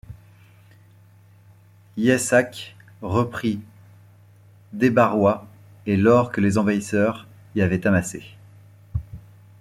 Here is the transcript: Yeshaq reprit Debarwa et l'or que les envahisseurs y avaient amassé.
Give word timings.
Yeshaq 1.95 2.75
reprit 3.03 3.59
Debarwa 4.73 5.45
et 5.85 5.95
l'or 5.95 6.31
que 6.31 6.41
les 6.41 6.57
envahisseurs 6.57 7.27
y 7.55 7.61
avaient 7.61 7.85
amassé. 7.85 8.23